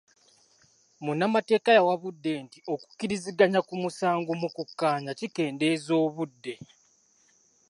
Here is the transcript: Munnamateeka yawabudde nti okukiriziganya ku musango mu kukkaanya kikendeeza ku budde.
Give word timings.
Munnamateeka 1.03 1.69
yawabudde 1.77 2.33
nti 2.45 2.59
okukiriziganya 2.73 3.59
ku 3.67 3.73
musango 3.81 4.31
mu 4.41 4.49
kukkaanya 4.55 5.11
kikendeeza 5.19 5.93
ku 6.01 6.09
budde. 6.15 6.53